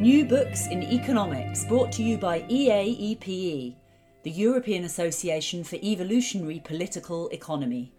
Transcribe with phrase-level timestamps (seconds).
[0.00, 3.76] New Books in Economics, brought to you by EAEPE,
[4.22, 7.92] the European Association for Evolutionary Political Economy.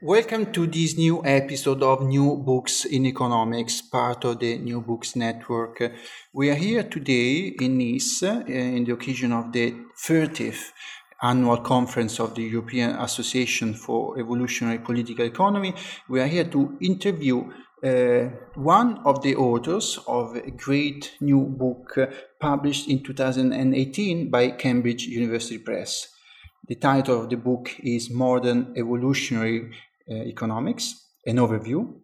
[0.00, 5.16] Welcome to this new episode of New Books in Economics, part of the New Books
[5.16, 5.82] Network.
[6.32, 10.70] We are here today in Nice uh, in the occasion of the 30th
[11.22, 15.74] annual conference of the European Association for Evolutionary Political Economy.
[16.08, 17.50] We are here to interview
[17.82, 22.06] uh, one of the authors of a great new book uh,
[22.38, 26.08] published in 2018 by Cambridge University Press.
[26.68, 29.72] The title of the book is Modern Evolutionary
[30.10, 31.94] uh, Economics, an overview.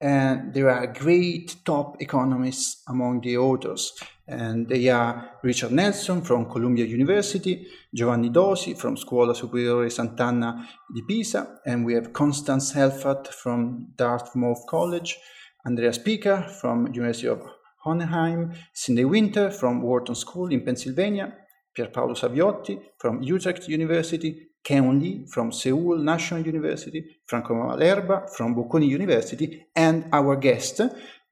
[0.00, 3.92] And there are great top economists among the authors.
[4.28, 11.02] And they are Richard Nelson from Columbia University, Giovanni Dosi from Scuola Superiore Sant'Anna di
[11.02, 15.16] Pisa, and we have Constance Helfat from Dartmouth College,
[15.64, 17.40] Andrea Pyka from University of
[17.84, 21.32] Hohenheim, Sidney Winter from Wharton School in Pennsylvania,
[21.76, 28.88] Pierpaolo Saviotti from Utrecht University, Keun Lee from Seoul National University, Franco Malerba from Bocconi
[28.88, 30.80] University, and our guest,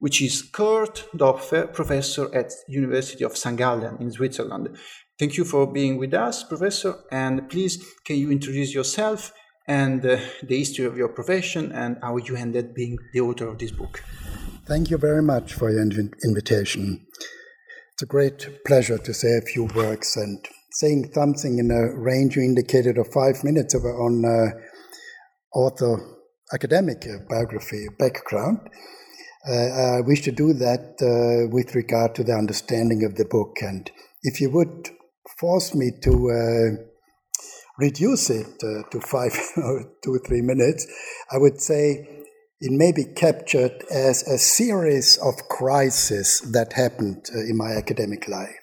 [0.05, 3.57] which is Kurt Dopfer, professor at University of St.
[3.57, 4.77] Gallen in Switzerland.
[5.17, 9.33] Thank you for being with us, professor, and please can you introduce yourself
[9.67, 13.57] and uh, the history of your profession and how you ended being the author of
[13.57, 14.03] this book.
[14.67, 17.07] Thank you very much for your inv- invitation.
[17.93, 20.37] It's a great pleasure to say a few words and
[20.73, 25.97] saying something in a range you indicated of five minutes on uh, author
[26.53, 28.59] academic biography background.
[29.47, 33.57] Uh, I wish to do that uh, with regard to the understanding of the book.
[33.61, 33.91] And
[34.23, 34.89] if you would
[35.39, 36.83] force me to uh,
[37.77, 40.87] reduce it to five or two or three minutes,
[41.31, 42.25] I would say
[42.59, 48.55] it may be captured as a series of crises that happened in my academic life.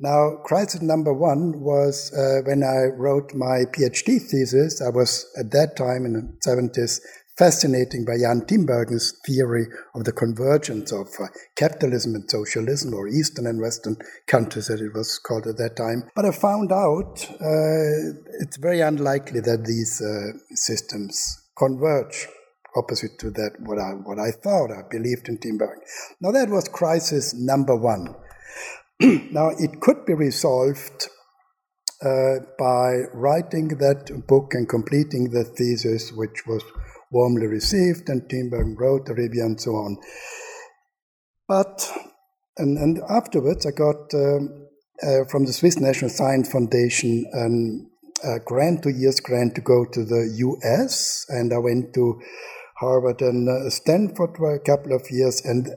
[0.00, 4.82] Now, crisis number one was uh, when I wrote my PhD thesis.
[4.82, 7.00] I was at that time in the 70s
[7.38, 11.26] fascinating by Jan Tinbergen's theory of the convergence of uh,
[11.56, 16.08] capitalism and socialism, or Eastern and Western countries, as it was called at that time.
[16.14, 22.28] But I found out uh, it's very unlikely that these uh, systems converge.
[22.76, 25.80] Opposite to that, what I what I thought, I believed in Tinbergen.
[26.20, 28.14] Now that was crisis number one.
[29.00, 31.08] now it could be resolved
[32.04, 36.62] uh, by writing that book and completing the thesis, which was
[37.10, 39.96] warmly received, and Tinbergen wrote a review and so on.
[41.48, 41.90] But,
[42.58, 44.66] and, and afterwards, I got um,
[45.02, 47.90] uh, from the Swiss National Science Foundation um,
[48.24, 52.20] a grant, two years grant to go to the US, and I went to
[52.78, 55.70] Harvard and uh, Stanford for a couple of years, and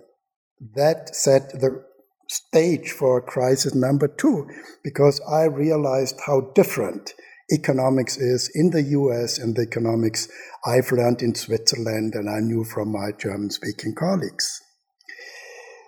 [0.75, 1.84] that set the
[2.28, 4.47] stage for crisis number two
[4.84, 7.13] because I realized how different
[7.51, 10.27] economics is in the US and the economics
[10.65, 14.61] I've learned in Switzerland and I knew from my German speaking colleagues.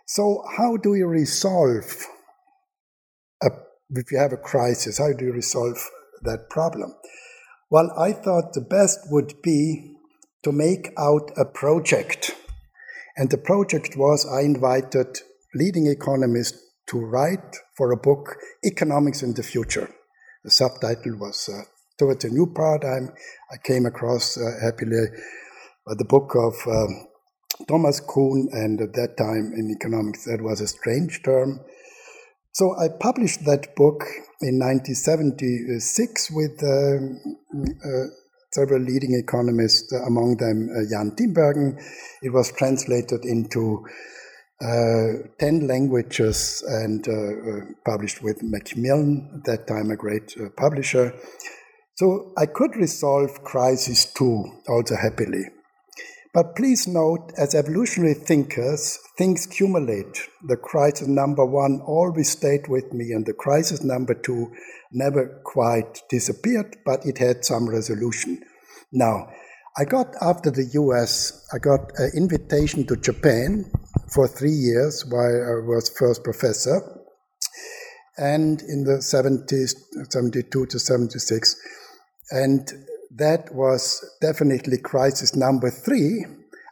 [0.07, 2.05] So, how do you resolve
[3.41, 3.47] a,
[3.91, 4.97] if you have a crisis?
[4.97, 5.77] How do you resolve
[6.23, 6.93] that problem?
[7.69, 9.95] Well, I thought the best would be
[10.43, 12.35] to make out a project.
[13.15, 15.19] And the project was I invited
[15.53, 18.35] leading economists to write for a book,
[18.65, 19.89] Economics in the Future.
[20.43, 21.63] The subtitle was uh,
[21.99, 23.13] Towards a New Paradigm.
[23.51, 25.05] I came across uh, happily
[25.85, 27.07] uh, the book of um,
[27.67, 31.59] Thomas Kuhn, and at that time in economics, that was a strange term.
[32.53, 34.03] So I published that book
[34.41, 37.19] in 1976 with um,
[37.85, 38.07] uh,
[38.51, 41.79] several leading economists, uh, among them Jan Tinbergen.
[42.23, 43.85] It was translated into
[44.61, 51.13] 10 languages and uh, uh, published with Macmillan, at that time a great uh, publisher.
[51.95, 55.45] So I could resolve crisis two also happily.
[56.33, 60.29] But please note, as evolutionary thinkers, things accumulate.
[60.47, 64.51] The crisis number one always stayed with me, and the crisis number two
[64.93, 68.41] never quite disappeared, but it had some resolution.
[68.93, 69.27] Now,
[69.77, 73.69] I got after the US, I got an invitation to Japan
[74.13, 76.81] for three years while I was first professor.
[78.17, 79.75] And in the 70s,
[80.11, 81.55] 72 to 76.
[82.31, 82.69] And
[83.15, 86.25] that was definitely crisis number three.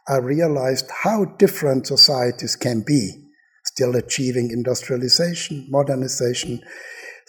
[0.08, 3.10] I realized how different societies can be,
[3.64, 6.60] still achieving industrialization, modernization,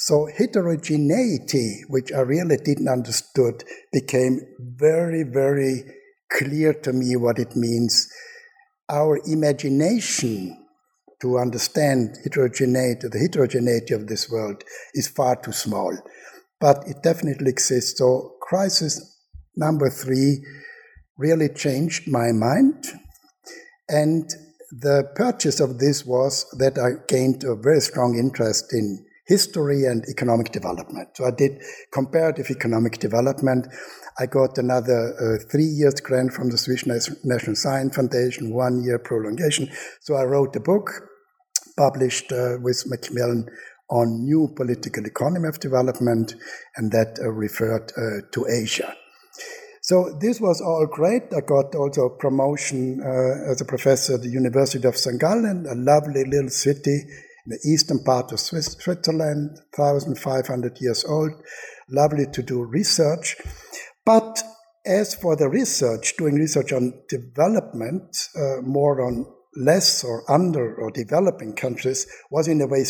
[0.01, 5.83] so heterogeneity, which I really didn't understood, became very, very
[6.31, 8.11] clear to me what it means.
[8.89, 10.57] Our imagination
[11.21, 14.63] to understand heterogeneity, the heterogeneity of this world,
[14.93, 15.97] is far too small.
[16.59, 17.97] But it definitely exists.
[17.97, 19.17] So crisis
[19.55, 20.43] number three
[21.17, 22.85] really changed my mind.
[23.87, 24.29] And
[24.71, 30.03] the purchase of this was that I gained a very strong interest in history and
[30.09, 31.07] economic development.
[31.15, 31.53] So I did
[31.93, 33.67] comparative economic development.
[34.19, 38.99] I got another uh, three years grant from the Swiss National Science Foundation, one year
[38.99, 39.69] prolongation.
[40.01, 40.91] So I wrote a book
[41.77, 43.47] published uh, with Macmillan
[43.89, 46.35] on new political economy of development,
[46.75, 48.95] and that uh, referred uh, to Asia.
[49.81, 51.23] So this was all great.
[51.35, 55.19] I got also promotion uh, as a professor at the University of St.
[55.19, 56.97] Gallen, a lovely little city
[57.45, 61.31] in the eastern part of Swiss, Switzerland, 1,500 years old.
[61.89, 63.35] Lovely to do research.
[64.05, 64.43] But
[64.85, 70.91] as for the research, doing research on development, uh, more on less or under or
[70.91, 72.85] developing countries, was in a way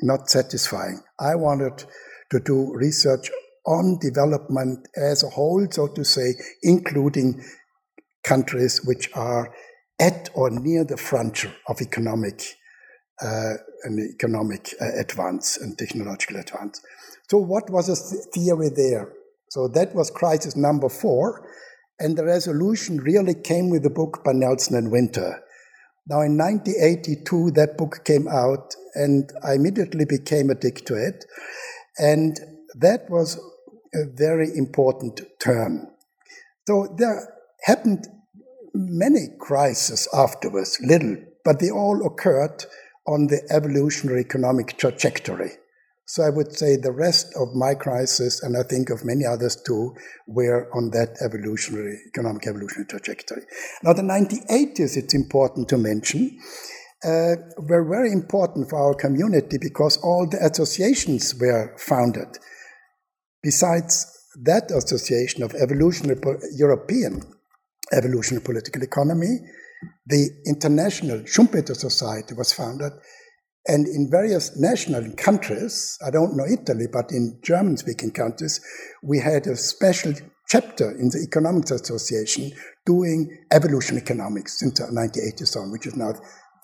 [0.00, 1.00] not satisfying.
[1.20, 1.84] I wanted
[2.30, 3.30] to do research
[3.66, 7.42] on development as a whole, so to say, including
[8.24, 9.52] countries which are
[10.00, 12.42] at or near the frontier of economic
[13.22, 13.54] uh,
[13.86, 16.82] an economic uh, advance and technological advance.
[17.30, 19.12] So, what was the theory there?
[19.48, 21.48] So, that was crisis number four,
[21.98, 25.42] and the resolution really came with a book by Nelson and Winter.
[26.08, 31.24] Now, in 1982, that book came out, and I immediately became addicted to it.
[31.98, 32.38] And
[32.76, 33.40] that was
[33.94, 35.90] a very important turn.
[36.66, 37.32] So, there
[37.62, 38.06] happened
[38.74, 42.64] many crises afterwards, little, but they all occurred
[43.06, 45.52] on the evolutionary economic trajectory.
[46.08, 49.56] So I would say the rest of my crisis, and I think of many others
[49.56, 49.94] too,
[50.28, 53.42] were on that evolutionary, economic evolutionary trajectory.
[53.82, 56.38] Now, the 1980s, it's important to mention,
[57.04, 62.38] uh, were very important for our community because all the associations were founded.
[63.42, 64.06] Besides
[64.44, 66.20] that association of evolutionary
[66.54, 67.22] European
[67.92, 69.38] evolutionary political economy,
[70.06, 72.92] the International Schumpeter Society was founded,
[73.68, 78.60] and in various national countries, I don't know Italy, but in German speaking countries,
[79.02, 80.14] we had a special
[80.48, 82.52] chapter in the Economics Association
[82.84, 86.12] doing evolution economics since 1980 on, which is now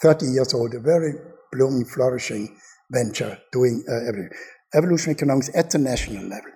[0.01, 1.15] 30 years old, a very
[1.51, 2.57] blooming, flourishing
[2.91, 6.51] venture doing uh, evolution economics at the national level.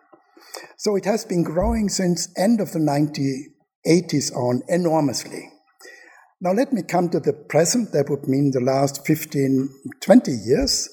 [0.79, 5.51] So it has been growing since end of the 1980s on enormously.
[6.39, 7.93] Now, let me come to the present.
[7.93, 10.89] That would mean the last 15, 20 years.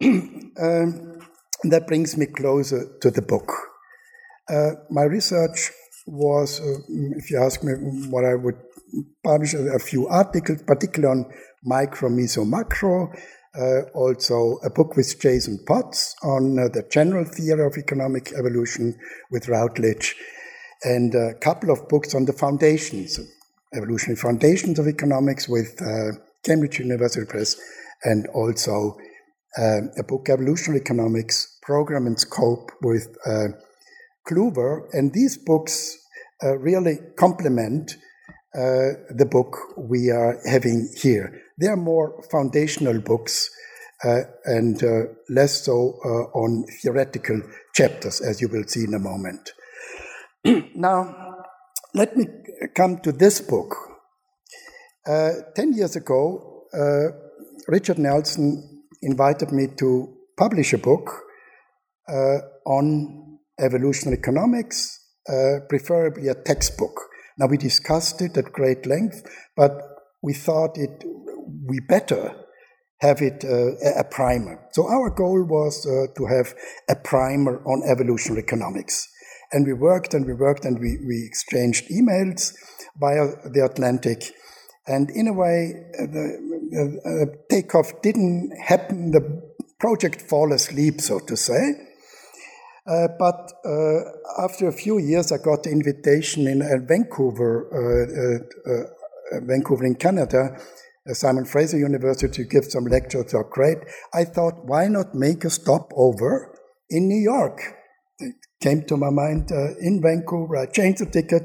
[0.04, 1.18] um,
[1.64, 3.52] that brings me closer to the book.
[4.48, 5.70] Uh, my research
[6.06, 6.78] was, uh,
[7.16, 7.72] if you ask me
[8.08, 8.54] what I would
[9.24, 11.32] publish, a few articles, particularly on
[11.64, 13.12] micro, meso, macro,
[13.58, 18.94] uh, also a book with Jason Potts on uh, the general theory of economic evolution
[19.30, 20.14] with Routledge,
[20.84, 23.18] and a couple of books on the foundations
[23.74, 27.56] Evolutionary Foundations of Economics with uh, Cambridge University Press,
[28.04, 28.96] and also
[29.58, 33.48] uh, a book, Evolutionary Economics Program and Scope with uh,
[34.28, 34.88] Kluwer.
[34.92, 35.98] And these books
[36.42, 37.96] uh, really complement
[38.54, 41.40] uh, the book we are having here.
[41.58, 43.50] They are more foundational books
[44.04, 44.82] uh, and
[45.28, 45.74] less so
[46.34, 47.40] on theoretical
[47.72, 49.52] chapters, as you will see in a moment.
[50.74, 51.44] now,
[51.94, 52.26] let me
[52.74, 53.74] come to this book.
[55.06, 57.08] Uh, Ten years ago, uh,
[57.68, 61.10] Richard Nelson invited me to publish a book
[62.08, 67.00] uh, on evolutionary economics, uh, preferably a textbook.
[67.38, 69.22] Now, we discussed it at great length,
[69.56, 69.72] but
[70.22, 71.04] we thought it
[71.66, 72.34] we better
[73.00, 74.68] have it uh, a primer.
[74.72, 76.54] So our goal was uh, to have
[76.88, 79.08] a primer on evolutionary economics.
[79.52, 82.54] And we worked and we worked and we, we exchanged emails
[82.98, 84.32] via the Atlantic.
[84.86, 89.10] And in a way, uh, the uh, takeoff didn't happen.
[89.12, 89.42] The
[89.78, 91.74] project fall asleep, so to say.
[92.86, 98.72] Uh, but uh, after a few years, I got the invitation in uh, Vancouver, uh,
[98.72, 100.58] uh, Vancouver in Canada,
[101.12, 103.34] Simon Fraser University to give some lectures.
[103.34, 103.78] Are great.
[104.12, 106.58] I thought, why not make a stopover
[106.90, 107.60] in New York?
[108.62, 109.50] Came to my mind
[109.80, 110.56] in Vancouver.
[110.56, 111.42] I changed the ticket.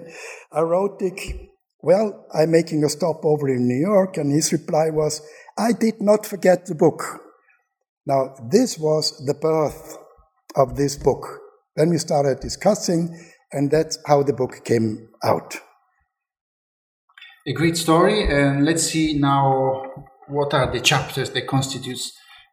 [0.51, 1.49] I wrote Dick,
[1.81, 5.21] well, I'm making a stopover in New York, and his reply was,
[5.57, 7.03] I did not forget the book.
[8.05, 9.97] Now, this was the birth
[10.55, 11.25] of this book.
[11.75, 15.57] Then we started discussing, and that's how the book came out.
[17.47, 19.83] A great story, and let's see now
[20.27, 22.11] what are the chapters that constitutes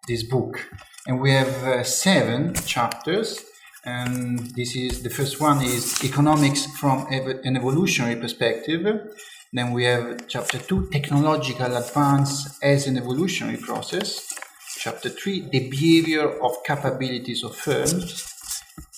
[0.09, 0.69] this book.
[1.07, 3.45] And we have uh, seven chapters,
[3.85, 8.83] and this is the first one is economics from an evolutionary perspective.
[9.53, 14.27] Then we have chapter two, technological advance as an evolutionary process.
[14.79, 18.31] Chapter three, the behavior of capabilities of firms.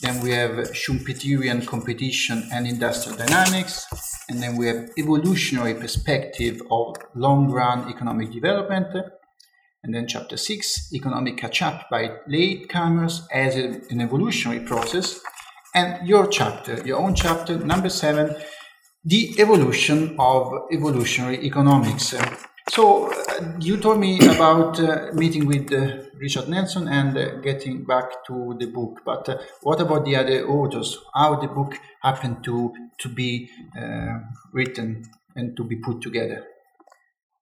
[0.00, 3.86] Then we have Schumpeterian competition and industrial dynamics.
[4.28, 8.88] And then we have evolutionary perspective of long run economic development.
[9.86, 15.20] And then chapter six, economic catch up by latecomers as an evolutionary process.
[15.76, 18.34] And your chapter, your own chapter, number seven,
[19.04, 22.16] the evolution of evolutionary economics.
[22.68, 27.84] So uh, you told me about uh, meeting with uh, Richard Nelson and uh, getting
[27.84, 30.98] back to the book, but uh, what about the other authors?
[31.14, 33.48] How the book happened to to be
[33.80, 34.18] uh,
[34.52, 35.04] written
[35.36, 36.44] and to be put together?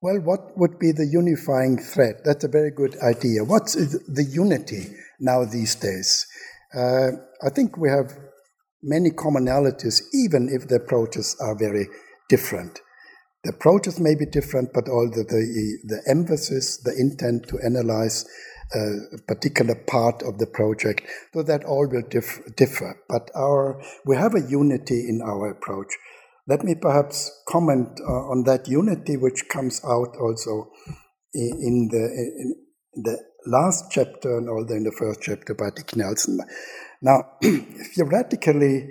[0.04, 2.16] Well, what would be the unifying thread?
[2.26, 3.42] That's a very good idea.
[3.42, 6.26] What's the unity now these days?
[6.76, 8.12] Uh, I think we have
[8.82, 11.87] many commonalities, even if the approaches are very
[12.28, 12.82] different.
[13.44, 18.26] The approaches may be different, but all the, the, the emphasis, the intent to analyze
[18.76, 21.00] uh, a particular part of the project,
[21.32, 23.00] so that all will dif- differ.
[23.08, 25.94] But our, we have a unity in our approach.
[26.47, 30.71] Let me perhaps comment uh, on that unity, which comes out also
[31.33, 32.05] in, the,
[32.39, 32.55] in
[32.95, 36.39] the last chapter and also in the first chapter by Dick Nelson.
[37.01, 38.89] Now, theoretically,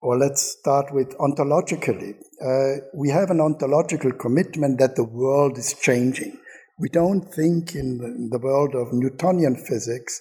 [0.00, 5.74] or let's start with ontologically, uh, we have an ontological commitment that the world is
[5.74, 6.38] changing.
[6.78, 10.20] We don't think in the, in the world of Newtonian physics,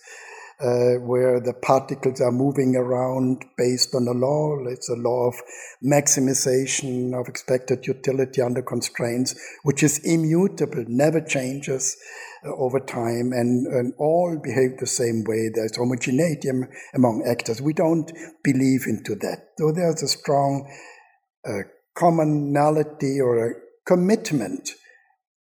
[0.60, 4.58] uh, where the particles are moving around based on a law.
[4.68, 5.36] It's a law of
[5.86, 11.96] maximization of expected utility under constraints, which is immutable, never changes
[12.44, 15.50] over time and, and all behave the same way.
[15.54, 16.50] There's homogeneity
[16.94, 17.62] among actors.
[17.62, 18.12] We don't
[18.44, 19.50] believe into that.
[19.60, 20.72] So there's a strong
[21.48, 21.64] uh,
[21.96, 23.54] commonality or a
[23.86, 24.72] commitment,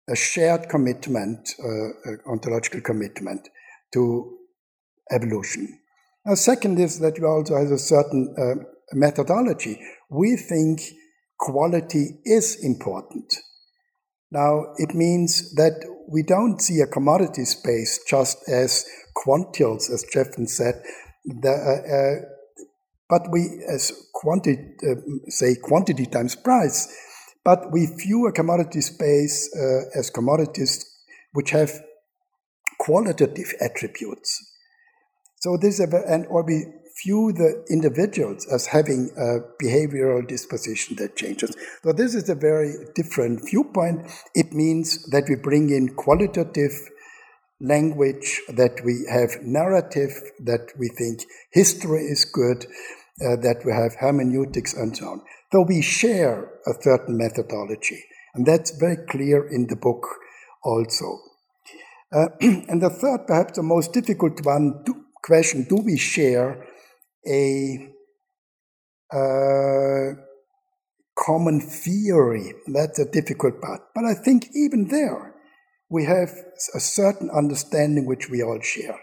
[0.09, 3.49] a shared commitment, uh, ontological commitment
[3.93, 4.39] to
[5.11, 5.79] evolution.
[6.25, 9.79] Now, second is that we also have a certain uh, methodology.
[10.09, 10.81] We think
[11.37, 13.35] quality is important.
[14.31, 18.85] Now, it means that we don't see a commodity space just as
[19.15, 20.81] quantiles, as Jevons said,
[21.25, 22.25] the, uh, uh,
[23.09, 24.95] but we, as quantity, uh,
[25.27, 26.87] say quantity times price,
[27.43, 30.85] but we view a commodity space uh, as commodities
[31.33, 31.71] which have
[32.79, 34.54] qualitative attributes.
[35.45, 36.65] So this and or we
[37.03, 41.55] view the individuals as having a behavioral disposition that changes.
[41.83, 44.09] So this is a very different viewpoint.
[44.33, 46.71] It means that we bring in qualitative
[47.61, 51.21] language, that we have narrative, that we think
[51.51, 52.65] history is good,
[53.21, 55.21] uh, that we have hermeneutics and so on.
[55.51, 58.03] So we share a certain methodology.
[58.33, 60.07] And that's very clear in the book
[60.63, 61.19] also.
[62.11, 66.65] Uh, and the third, perhaps the most difficult one, do, question, do we share
[67.27, 67.91] a
[69.13, 70.21] uh,
[71.17, 72.53] common theory.
[72.67, 73.81] That's a difficult part.
[73.93, 75.35] But I think even there,
[75.89, 76.29] we have
[76.73, 78.99] a certain understanding which we all share.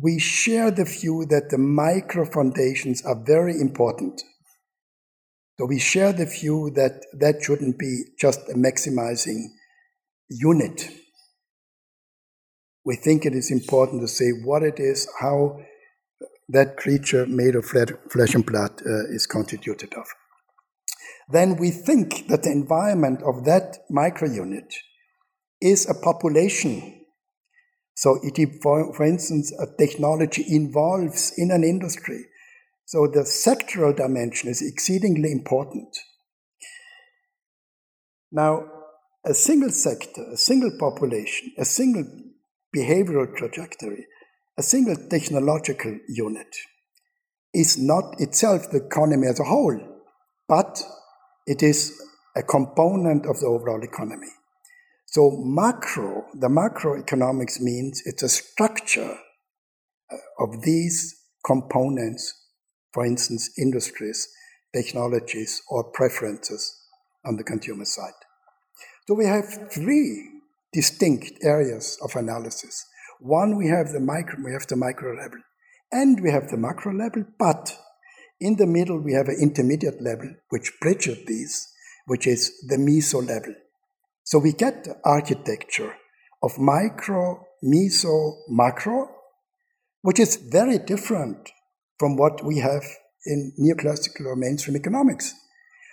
[0.00, 4.22] We share the view that the micro foundations are very important.
[5.58, 9.44] So we share the view that that shouldn't be just a maximizing
[10.28, 10.88] unit.
[12.84, 15.60] We think it is important to say what it is, how
[16.48, 20.06] that creature made of flesh and blood uh, is constituted of.
[21.28, 24.74] Then we think that the environment of that microunit
[25.60, 27.04] is a population.
[27.94, 32.24] So, it, for, for instance, a technology involves in an industry.
[32.84, 35.96] So, the sectoral dimension is exceedingly important.
[38.32, 38.64] Now,
[39.24, 42.04] a single sector, a single population, a single
[42.74, 44.06] behavioral trajectory
[44.58, 46.54] a single technological unit
[47.54, 49.78] is not itself the economy as a whole,
[50.48, 50.82] but
[51.46, 52.00] it is
[52.36, 54.28] a component of the overall economy.
[55.06, 59.16] So macro, the macroeconomics means it's a structure
[60.10, 61.14] uh, of these
[61.44, 62.32] components,
[62.92, 64.28] for instance, industries,
[64.74, 66.74] technologies, or preferences
[67.24, 68.12] on the consumer side.
[69.06, 70.31] So we have three
[70.72, 72.86] distinct areas of analysis.
[73.20, 75.38] One, we have the micro, we have the micro level,
[75.92, 77.76] and we have the macro level, but
[78.40, 81.68] in the middle we have an intermediate level which bridges these,
[82.06, 83.54] which is the meso level.
[84.24, 85.94] So we get the architecture
[86.42, 89.08] of micro, meso, macro,
[90.00, 91.50] which is very different
[91.98, 92.84] from what we have
[93.24, 95.34] in neoclassical or mainstream economics.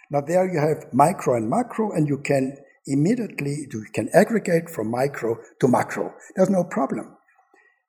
[0.10, 2.58] Now there you have micro and macro, and you can
[2.90, 6.14] immediately you can aggregate from micro to macro.
[6.36, 7.16] There's no problem.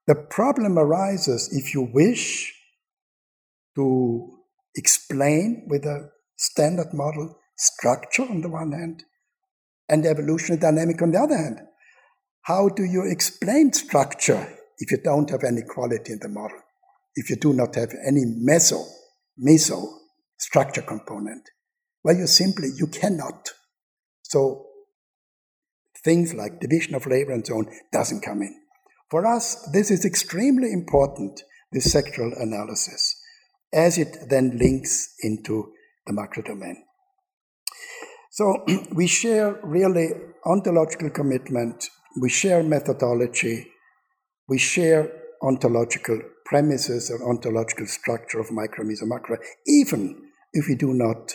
[0.07, 2.54] The problem arises if you wish
[3.76, 4.38] to
[4.76, 9.04] explain with a standard model structure on the one hand
[9.88, 11.61] and evolutionary dynamic on the other hand.
[12.42, 16.59] How do you explain structure if you don't have any quality in the model?
[17.14, 18.85] If you do not have any meso,
[19.38, 19.85] meso
[20.38, 21.42] structure component?
[22.02, 23.50] Well, you simply, you cannot.
[24.23, 24.66] So
[26.04, 28.54] things like division of labor and so on doesn't come in.
[29.11, 31.42] For us, this is extremely important,
[31.73, 33.21] this sectoral analysis,
[33.73, 35.73] as it then links into
[36.07, 36.85] the macro domain.
[38.30, 38.64] So
[38.95, 40.11] we share really
[40.45, 41.88] ontological commitment,
[42.21, 43.66] we share methodology,
[44.49, 45.11] we share
[45.42, 51.35] ontological premises or ontological structure of micro, meso, macro, even if we do not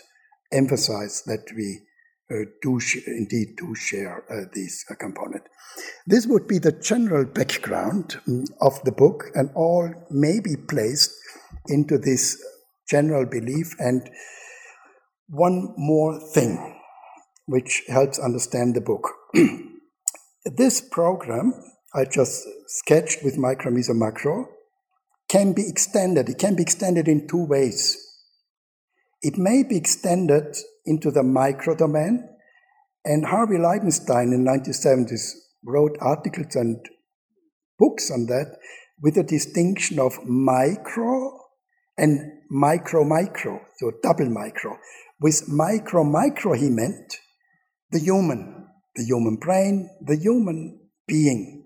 [0.52, 1.82] emphasize that we
[2.32, 5.44] uh, do sh- indeed do share uh, these uh, component.
[6.08, 11.12] This would be the general background um, of the book, and all may be placed
[11.68, 12.42] into this
[12.90, 13.76] general belief.
[13.80, 14.10] And
[15.28, 16.80] one more thing,
[17.46, 19.10] which helps understand the book.
[20.46, 21.54] this program
[21.96, 24.50] I just sketched with micro, meso, macro
[25.30, 26.28] can be extended.
[26.28, 27.98] It can be extended in two ways.
[29.22, 32.28] It may be extended into the micro domain.
[33.04, 35.32] And Harvey Leibenstein in 1970s
[35.64, 36.78] wrote articles and
[37.78, 38.58] books on that
[39.02, 41.40] with a distinction of micro
[41.98, 42.20] and
[42.50, 44.78] micro micro, so double micro.
[45.20, 47.18] With micro micro, he meant
[47.92, 51.66] the human, the human brain, the human being.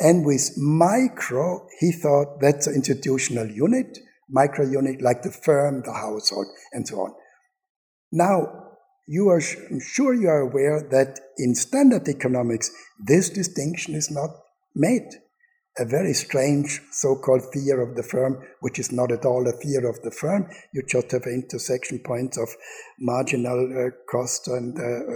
[0.00, 3.98] And with micro, he thought that's an institutional unit,
[4.30, 7.14] micro unit like the firm, the household, and so on.
[8.12, 8.68] Now,
[9.06, 9.40] you are
[9.70, 14.30] I'm sure you are aware that in standard economics, this distinction is not
[14.74, 15.08] made.
[15.80, 19.88] A very strange so-called theory of the firm, which is not at all a theory
[19.88, 20.48] of the firm.
[20.74, 22.48] You just have intersection points of
[22.98, 25.14] marginal uh, cost and uh,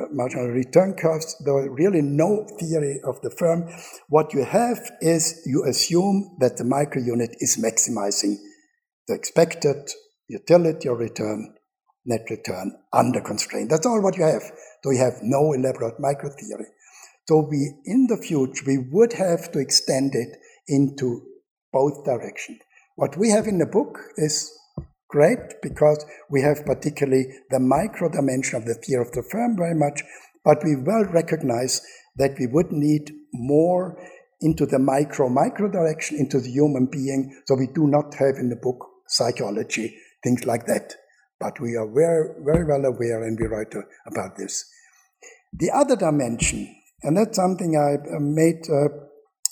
[0.00, 1.42] uh, marginal return costs.
[1.44, 3.68] There are really no theory of the firm.
[4.08, 8.36] What you have is you assume that the micro unit is maximizing
[9.08, 9.90] the expected
[10.28, 11.55] utility or return
[12.06, 13.70] net return under constraint.
[13.70, 14.42] That's all what you have.
[14.82, 16.66] So you have no elaborate micro theory.
[17.28, 20.36] So we, in the future, we would have to extend it
[20.68, 21.22] into
[21.72, 22.58] both directions.
[22.94, 24.50] What we have in the book is
[25.08, 29.74] great because we have particularly the micro dimension of the theory of the firm very
[29.74, 30.02] much,
[30.44, 31.82] but we well recognize
[32.16, 33.98] that we would need more
[34.40, 37.42] into the micro micro direction, into the human being.
[37.46, 40.94] So we do not have in the book psychology, things like that.
[41.38, 43.74] But we are very, very well aware and we write
[44.06, 44.64] about this.
[45.52, 48.88] The other dimension, and that's something I uh, made uh,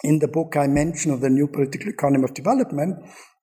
[0.02, 2.96] in the book I mentioned of the new political economy of development,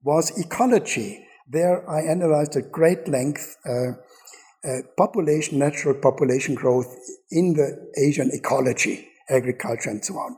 [0.04, 1.26] was ecology.
[1.48, 3.94] There I analyzed at great length uh,
[4.64, 6.96] uh, population, natural population growth
[7.32, 10.38] in the Asian ecology, agriculture, and so on.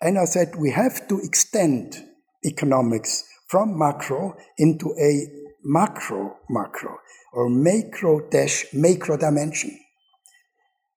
[0.00, 1.96] And I said we have to extend
[2.44, 6.98] economics from macro into a macro macro
[7.32, 9.78] or macro dash macro dimension.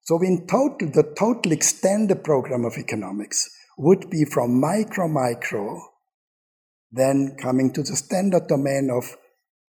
[0.04, 5.82] So in total, the total extended program of economics would be from micro micro,
[6.92, 9.18] then coming to the standard domain of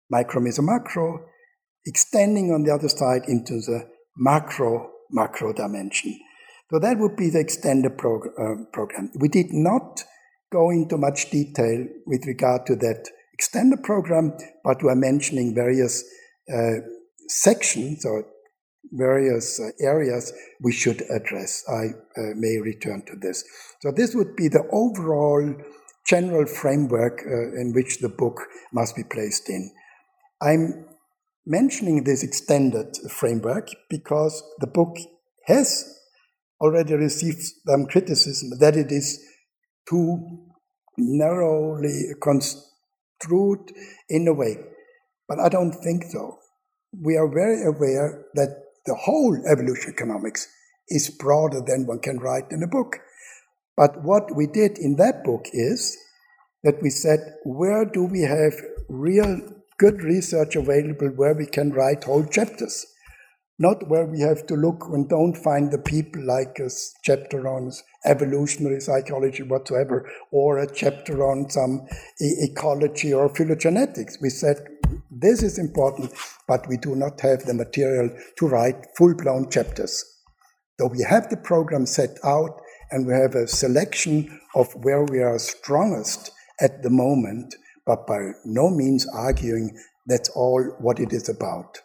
[0.09, 1.25] micro meso macro,
[1.85, 6.19] extending on the other side into the macro macro dimension.
[6.71, 9.11] So that would be the extended prog- uh, program.
[9.19, 10.03] We did not
[10.51, 16.03] go into much detail with regard to that extended program, but we're mentioning various
[16.53, 16.75] uh,
[17.27, 18.25] sections or
[18.91, 21.63] various uh, areas we should address.
[21.67, 23.43] I uh, may return to this.
[23.81, 25.55] So, this would be the overall
[26.05, 28.41] general framework uh, in which the book
[28.73, 29.71] must be placed in.
[30.41, 30.85] I'm
[31.45, 34.97] mentioning this extended framework because the book
[35.45, 35.85] has
[36.61, 39.19] already received some criticism that it is
[39.89, 40.47] too
[40.97, 42.13] narrowly
[43.23, 43.71] construed
[44.09, 44.57] in a way.
[45.27, 46.39] But I don't think so.
[47.01, 50.47] We are very aware that the whole evolution economics
[50.89, 52.97] is broader than one can write in a book.
[53.75, 55.97] But what we did in that book is
[56.63, 58.53] that we said, where do we have
[58.89, 59.41] real
[59.79, 62.85] good research available where we can write whole chapters?
[63.59, 66.69] Not where we have to look and don't find the people like a
[67.03, 67.71] chapter on
[68.05, 71.87] evolutionary psychology whatsoever, or a chapter on some
[72.19, 74.19] e- ecology or phylogenetics.
[74.21, 74.57] We said
[75.11, 76.11] this is important,
[76.47, 80.03] but we do not have the material to write full blown chapters.
[80.79, 85.19] So we have the program set out and we have a selection of where we
[85.19, 91.29] are strongest at the moment, but by no means arguing that's all what it is
[91.29, 91.79] about.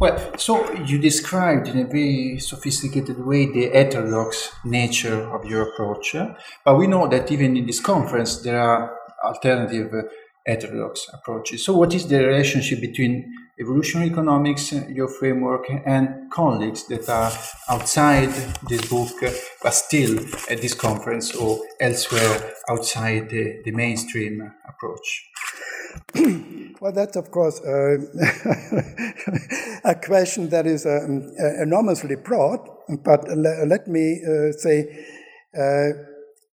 [0.00, 6.14] Well, so you described in a very sophisticated way the heterodox nature of your approach,
[6.14, 6.34] eh?
[6.64, 10.02] but we know that even in this conference there are alternative eh,
[10.46, 11.64] heterodox approaches.
[11.64, 17.32] So, what is the relationship between evolutionary economics, your framework, and colleagues that are
[17.68, 18.30] outside
[18.68, 19.34] this book, eh,
[19.64, 20.16] but still
[20.48, 25.28] at this conference or elsewhere outside the, the mainstream approach?
[26.80, 27.96] well, that's of course uh,
[29.84, 32.60] a question that is um, enormously broad,
[33.04, 35.06] but let me uh, say
[35.58, 35.88] uh,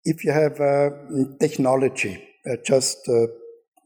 [0.05, 0.91] if you have uh,
[1.41, 3.27] technology, uh, just uh,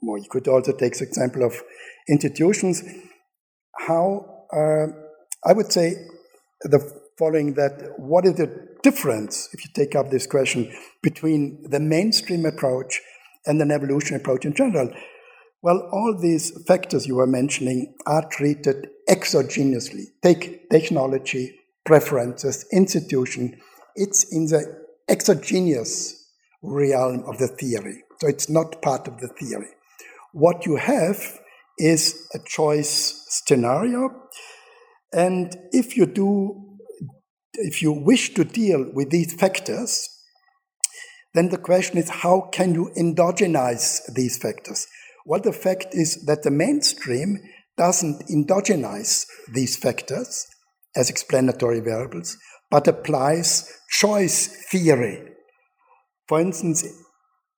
[0.03, 1.63] well, you could also take the example of
[2.09, 2.83] institutions
[3.79, 4.87] how uh,
[5.45, 5.95] I would say
[6.63, 6.81] the
[7.19, 10.73] following that what is the difference, if you take up this question,
[11.03, 13.01] between the mainstream approach
[13.47, 14.91] and an evolution approach in general?
[15.67, 20.05] Well, all these factors you were mentioning are treated exogenously.
[20.23, 23.61] Take technology, preferences, institution.
[23.97, 24.63] It's in the
[25.09, 26.25] exogenous
[26.63, 28.05] realm of the theory.
[28.21, 29.71] So it's not part of the theory.
[30.33, 31.41] What you have
[31.79, 34.11] is a choice scenario.
[35.13, 36.79] And if you do,
[37.55, 40.09] if you wish to deal with these factors,
[41.35, 44.87] then the question is how can you endogenize these factors?
[45.27, 47.39] Well, the fact is that the mainstream
[47.77, 50.47] doesn't endogenize these factors
[50.95, 52.39] as explanatory variables,
[52.71, 55.33] but applies choice theory.
[56.29, 56.87] For instance,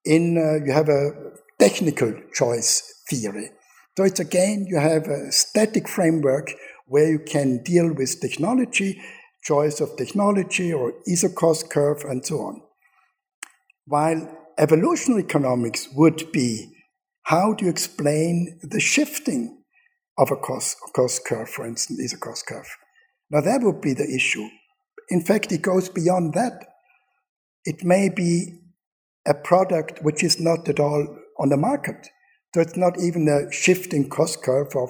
[0.07, 1.11] in uh, you have a
[1.59, 3.51] technical choice theory.
[3.99, 6.55] So it's again, you have a static framework
[6.87, 8.99] where you can deal with technology,
[9.43, 12.63] choice of technology or iso-cost curve and so on.
[13.85, 16.78] While evolutionary economics would be
[17.29, 19.63] how do you explain the shifting
[20.17, 22.67] of a cost, cost curve, for instance, is a cost curve?
[23.31, 24.49] Now that would be the issue.
[25.11, 26.65] In fact, it goes beyond that.
[27.67, 28.61] It may be
[29.27, 31.07] a product which is not at all
[31.39, 32.09] on the market.
[32.55, 34.89] So it's not even a shifting cost curve of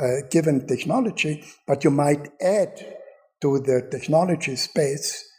[0.00, 2.74] uh, given technology, but you might add
[3.42, 5.30] to the technology space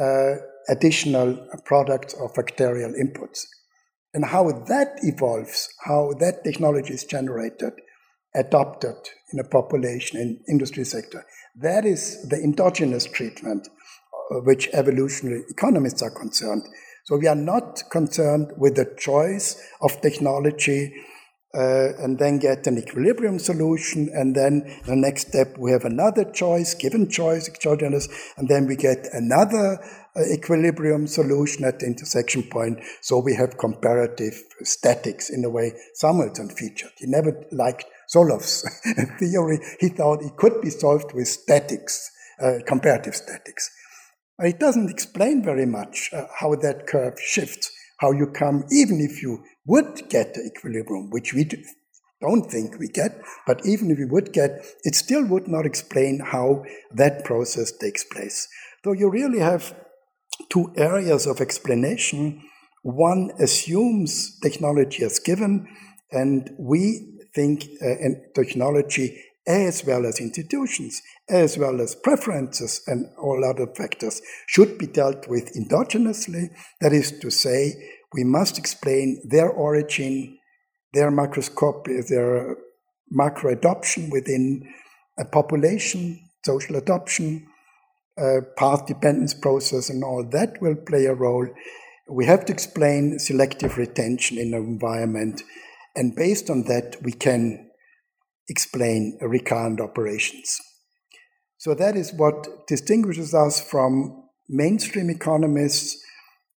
[0.00, 0.36] uh,
[0.70, 3.44] additional products or factorial inputs.
[4.14, 7.72] And how that evolves, how that technology is generated,
[8.34, 8.96] adopted
[9.32, 11.24] in a population and industry sector,
[11.56, 13.68] that is the endogenous treatment
[14.30, 16.62] uh, which evolutionary economists are concerned.
[17.04, 20.94] So we are not concerned with the choice of technology
[21.54, 24.08] uh, and then get an equilibrium solution.
[24.12, 28.76] And then the next step, we have another choice, given choice, exogenous, and then we
[28.76, 29.78] get another
[30.16, 32.80] uh, equilibrium solution at the intersection point.
[33.00, 36.92] So we have comparative statics in a way, Samuelson featured.
[36.98, 38.62] He never liked Solow's
[39.18, 39.58] theory.
[39.80, 42.10] He thought it could be solved with statics,
[42.42, 43.70] uh, comparative statics.
[44.38, 47.70] It doesn't explain very much uh, how that curve shifts,
[48.02, 51.48] how you come, even if you would get the equilibrium, which we
[52.20, 54.50] don't think we get, but even if we would get,
[54.82, 58.48] it still would not explain how that process takes place.
[58.84, 59.74] So you really have
[60.50, 62.42] two areas of explanation.
[62.82, 65.68] One assumes technology as given,
[66.10, 73.06] and we think uh, in technology as well as institutions, as well as preferences and
[73.20, 76.48] all other factors, should be dealt with endogenously.
[76.80, 77.74] That is to say,
[78.14, 80.38] we must explain their origin,
[80.92, 82.56] their macroscopic, their
[83.10, 84.62] macro adoption within
[85.18, 87.46] a population, social adoption,
[88.20, 91.48] uh, path dependence process, and all that will play a role.
[92.08, 95.42] We have to explain selective retention in an environment,
[95.96, 97.70] and based on that, we can
[98.52, 100.60] explain recurrent operations.
[101.56, 105.96] So that is what distinguishes us from mainstream economists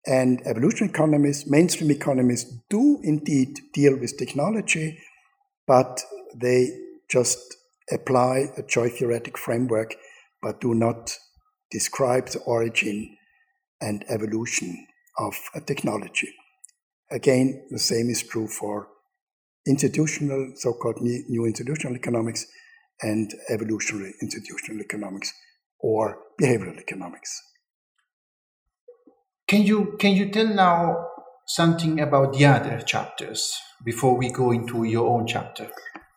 [0.05, 1.49] and evolution economists.
[1.49, 4.97] Mainstream economists do indeed deal with technology,
[5.67, 6.01] but
[6.35, 6.69] they
[7.09, 7.39] just
[7.91, 9.95] apply a joy theoretic framework,
[10.41, 11.15] but do not
[11.69, 13.15] describe the origin
[13.79, 14.87] and evolution
[15.19, 16.33] of a technology.
[17.11, 18.87] Again, the same is true for
[19.67, 22.45] institutional, so called new institutional economics
[23.01, 25.33] and evolutionary institutional economics
[25.79, 27.41] or behavioral economics.
[29.47, 31.07] Can you, can you tell now
[31.47, 33.53] something about the other chapters
[33.85, 35.69] before we go into your own chapter?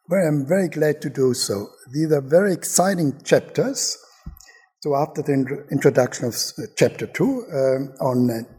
[0.09, 1.69] Well, I'm very glad to do so.
[1.93, 3.99] These are very exciting chapters.
[4.81, 8.56] So, after the introduction of uh, chapter two um, on uh,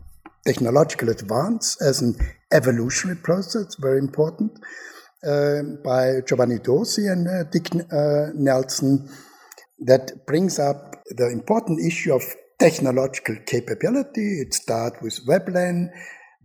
[0.48, 2.16] technological advance as an
[2.54, 4.52] evolutionary process, very important,
[5.28, 9.10] uh, by Giovanni Dosi and uh, Dick uh, Nelson,
[9.80, 12.24] that brings up the important issue of
[12.60, 14.40] technological capability.
[14.42, 15.92] It starts with Veblen,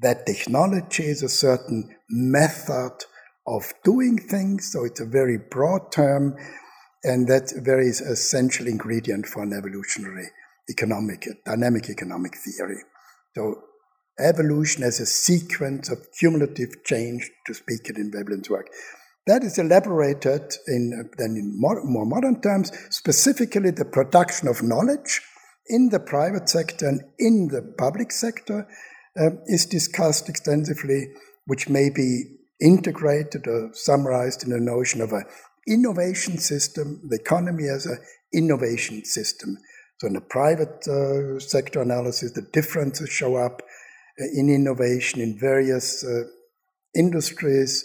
[0.00, 2.92] that technology is a certain method
[3.46, 6.36] of doing things, so it's a very broad term,
[7.04, 10.26] and that's very essential ingredient for an evolutionary
[10.68, 12.78] economic, dynamic economic theory.
[13.34, 13.62] So
[14.18, 18.68] evolution as a sequence of cumulative change, to speak it in Veblen's work.
[19.26, 25.20] That is elaborated in, then in more, more modern terms, specifically the production of knowledge
[25.68, 28.66] in the private sector and in the public sector
[29.18, 31.12] uh, is discussed extensively,
[31.46, 32.24] which may be
[32.60, 35.24] integrated or summarized in the notion of an
[35.68, 37.98] innovation system, the economy as an
[38.34, 39.56] innovation system.
[39.98, 43.66] So in the private uh, sector analysis, the differences show up uh,
[44.22, 46.24] in innovation in various uh,
[46.94, 47.84] industries,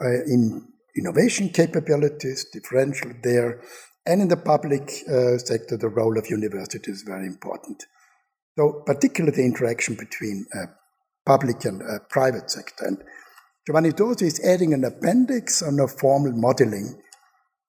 [0.00, 3.60] uh, in innovation capabilities, differential there,
[4.06, 4.90] and in the public
[5.44, 7.84] sector, the role of university is very important.
[8.56, 10.46] So, particularly the interaction between
[11.26, 12.86] public and private sector.
[12.86, 13.04] And
[13.66, 17.02] Giovanni Dosi is adding an appendix on a formal modeling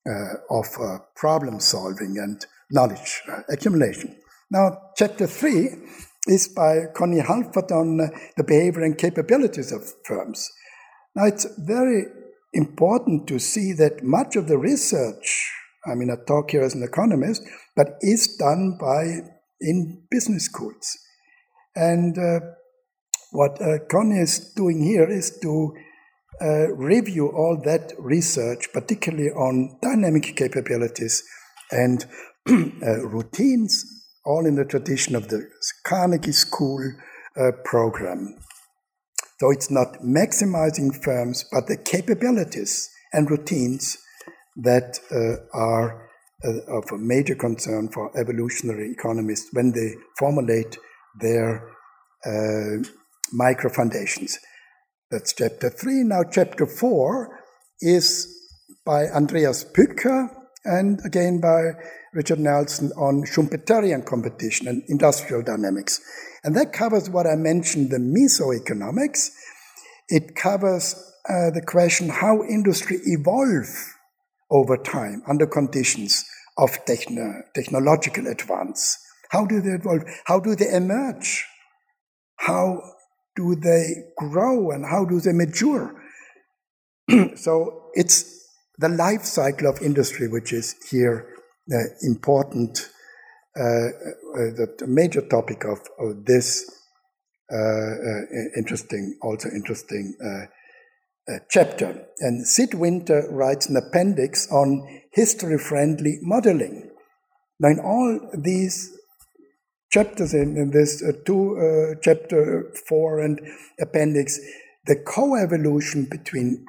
[0.10, 4.15] uh, of uh, problem solving and knowledge uh, accumulation.
[4.50, 5.76] Now, chapter three
[6.30, 10.48] is by Connie Helfat on uh, the behavior and capabilities of firms.
[11.15, 12.04] Now, it's very
[12.54, 15.52] important to see that much of the research,
[15.86, 17.44] I mean, I talk here as an economist,
[17.76, 19.22] but is done by
[19.60, 20.98] in business schools.
[21.76, 22.39] And uh,
[23.32, 25.74] what uh, Connie is doing here is to
[26.42, 31.24] uh, review all that research, particularly on dynamic capabilities
[31.72, 32.06] and
[32.48, 33.99] uh, routines
[34.30, 35.50] all in the tradition of the
[35.84, 36.94] Carnegie School
[37.36, 38.38] uh, program.
[39.39, 43.98] So it's not maximizing firms, but the capabilities and routines
[44.58, 46.10] that uh, are
[46.44, 50.78] uh, of a major concern for evolutionary economists when they formulate
[51.20, 51.68] their
[52.26, 52.84] uh,
[53.32, 54.38] micro foundations.
[55.10, 56.04] That's chapter three.
[56.04, 57.39] Now, chapter four
[57.82, 58.28] is
[58.86, 60.30] by Andreas Pyka
[60.65, 61.72] and again by
[62.13, 66.02] Richard Nelson on Schumpeterian competition and industrial dynamics.
[66.43, 69.30] And that covers what I mentioned, the mesoeconomics.
[70.08, 70.95] It covers
[71.28, 73.67] uh, the question how industry evolve
[74.50, 76.26] over time under conditions
[76.58, 78.98] of techno- technological advance.
[79.30, 80.04] How do they evolve?
[80.26, 81.45] How do they emerge?
[82.38, 82.82] How
[83.36, 85.93] do they grow and how do they mature?
[87.36, 88.39] so it's
[88.78, 91.29] the life cycle of industry which is here
[92.04, 92.90] important,
[93.58, 93.90] uh, uh,
[94.56, 96.70] the major topic of, of this
[97.52, 97.92] uh,
[98.58, 100.16] interesting, also interesting
[101.50, 102.08] chapter.
[102.20, 106.90] And Sid Winter writes an appendix on history friendly modeling.
[107.60, 108.96] Now, in all these
[109.92, 113.40] chapters in, in this uh, two uh, chapter four and
[113.82, 114.40] appendix
[114.86, 116.66] the co-evolution between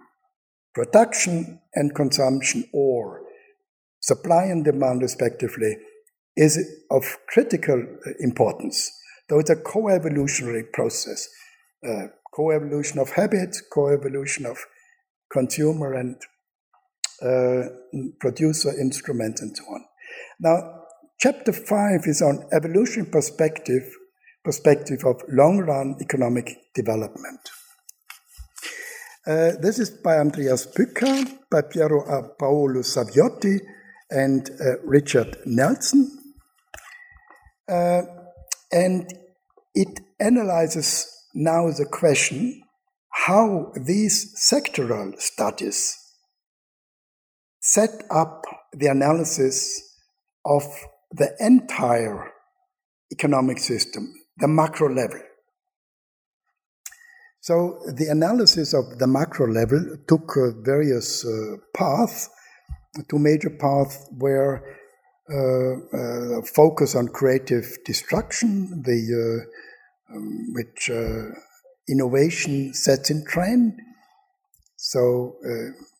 [0.74, 3.20] production and consumption or
[4.00, 5.76] supply and demand respectively,
[6.36, 6.58] is
[6.90, 7.84] of critical
[8.20, 8.90] importance,
[9.28, 11.28] though it's a co-evolutionary process,
[11.86, 14.58] uh, co-evolution of habit, co-evolution of
[15.32, 16.16] consumer and
[17.22, 17.68] uh,
[18.20, 19.84] producer instrument, and so on.
[20.40, 20.84] Now,
[21.18, 23.82] chapter five is on evolution perspective,
[24.44, 27.40] perspective of long-run economic development.
[29.26, 32.00] Uh, this is by Andreas Pyka, by Piero
[32.38, 33.58] Paolo Saviotti,
[34.10, 36.10] and uh, Richard Nelson.
[37.68, 38.02] Uh,
[38.72, 39.12] and
[39.74, 42.62] it analyzes now the question
[43.10, 45.96] how these sectoral studies
[47.60, 49.80] set up the analysis
[50.44, 50.62] of
[51.12, 52.32] the entire
[53.12, 55.20] economic system, the macro level.
[57.40, 62.28] So the analysis of the macro level took uh, various uh, paths.
[63.08, 64.62] Two major paths were
[65.30, 71.30] uh, uh focus on creative destruction, the uh, um, which uh,
[71.88, 73.74] innovation sets in trend.
[74.76, 75.36] So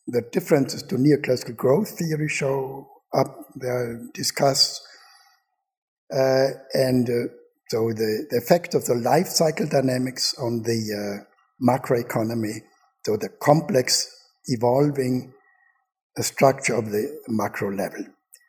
[0.07, 4.81] the differences to neoclassical growth theory show up, they're discussed.
[6.11, 7.07] Uh, and
[7.69, 11.23] so the, the, effect of the life cycle dynamics on the
[11.65, 12.55] macroeconomy,
[13.05, 14.09] so the complex
[14.47, 15.31] evolving
[16.19, 18.05] structure of the macro level,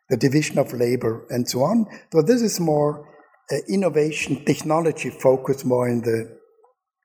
[0.09, 1.87] the division of labor, and so on.
[2.13, 3.09] So this is more
[3.51, 6.39] uh, innovation, technology focused more in the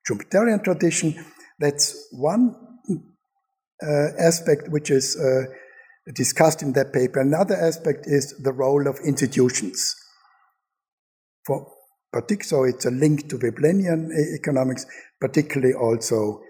[0.08, 1.14] Schumpeterian tradition.
[1.60, 2.56] That's one
[3.84, 5.44] uh, aspect which is uh,
[6.16, 7.20] discussed in that paper.
[7.20, 9.96] Another aspect is the role of institutions.
[11.46, 11.68] For
[12.42, 14.86] so it's a link to Veblenian economics,
[15.22, 16.47] particularly also uh,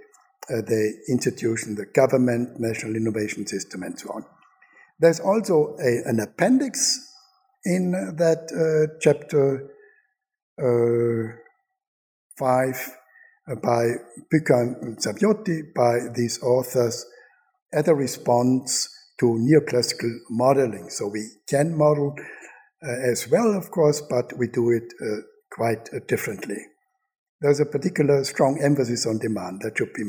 [0.47, 4.25] the institution, the government, national innovation system, and so on.
[4.99, 6.99] There's also a, an appendix
[7.65, 9.69] in that uh, chapter
[10.59, 11.35] uh,
[12.37, 12.97] 5
[13.49, 13.85] uh, by
[14.33, 17.05] Bücker and by these authors,
[17.73, 20.89] as a response to neoclassical modeling.
[20.89, 22.15] So we can model
[22.83, 26.57] uh, as well, of course, but we do it uh, quite uh, differently.
[27.41, 30.03] There's a particular strong emphasis on demand that should be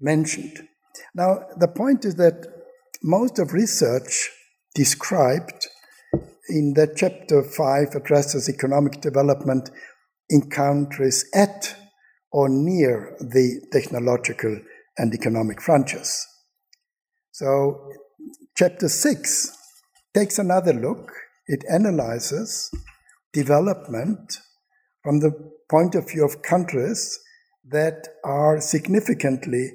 [0.00, 0.68] mentioned.
[1.14, 2.46] Now, the point is that
[3.02, 4.30] most of research
[4.74, 5.66] described
[6.48, 9.70] in that chapter 5 addresses economic development
[10.28, 11.76] in countries at
[12.32, 14.60] or near the technological
[14.98, 16.26] and economic frontiers.
[17.32, 17.90] So,
[18.56, 19.56] chapter 6
[20.14, 21.10] takes another look.
[21.46, 22.70] It analyzes
[23.32, 24.38] development
[25.02, 25.32] from the
[25.70, 27.18] point of view of countries
[27.68, 29.72] that are significantly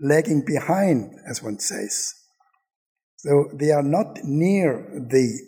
[0.00, 2.14] lagging behind, as one says.
[3.16, 5.38] So they are not near the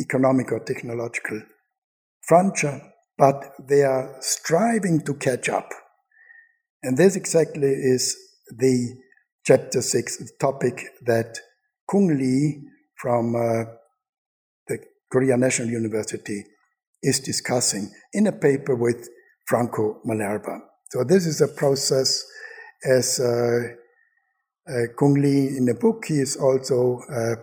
[0.00, 1.42] economic or technological
[2.22, 2.82] frontier,
[3.16, 5.70] but they are striving to catch up.
[6.82, 8.16] And this exactly is
[8.50, 8.96] the
[9.46, 11.38] chapter 6 topic that
[11.90, 12.62] Keun Lee
[12.96, 13.64] from uh,
[14.66, 14.78] the
[15.10, 16.44] Korea National University
[17.02, 19.08] is discussing in a paper with
[19.46, 20.60] Franco Malerba.
[20.90, 22.24] So this is a process
[22.84, 23.74] as uh,
[24.68, 27.36] uh, Keun Lee in a book, he is also uh,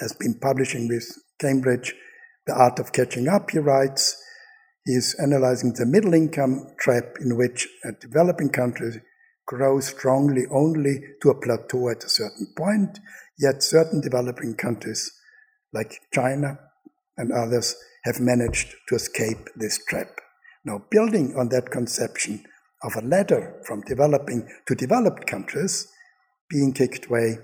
[0.00, 1.06] has been publishing with
[1.40, 1.94] Cambridge
[2.46, 4.22] The Art of Catching Up, he writes.
[4.84, 8.98] He is analyzing the middle income trap in which a developing countries
[9.46, 12.98] grow strongly only to a plateau at a certain point,
[13.38, 15.10] yet certain developing countries
[15.72, 16.58] like China
[17.16, 20.08] and others have managed to escape this trap.
[20.64, 22.44] Now, building on that conception
[22.82, 25.88] of a ladder from developing to developed countries
[26.48, 27.38] being kicked away,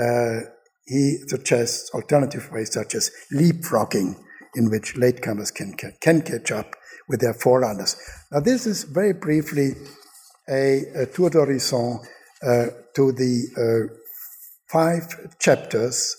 [0.00, 0.40] uh,
[0.86, 4.16] he suggests alternative ways such as leapfrogging,
[4.54, 6.74] in which latecomers can, can catch up
[7.08, 7.96] with their forerunners.
[8.32, 9.72] Now, this is very briefly
[10.48, 12.00] a, a tour d'horizon
[12.42, 13.94] uh, to the uh,
[14.70, 16.16] five chapters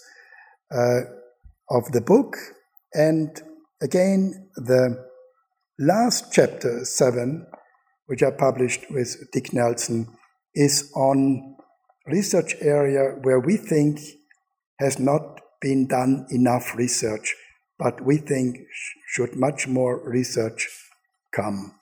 [0.72, 1.02] uh,
[1.70, 2.38] of the book.
[2.94, 3.42] And
[3.82, 5.06] again, the
[5.80, 7.46] last chapter, seven,
[8.08, 10.08] which I published with Dick Nelson,
[10.54, 11.56] is on
[12.08, 14.00] research area where we think
[14.80, 17.36] has not been done enough research,
[17.78, 18.58] but we think
[19.08, 20.68] should much more research
[21.34, 21.74] come